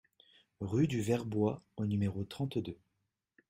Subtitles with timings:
[0.61, 2.79] Rue du Vertbois au numéro trente-deux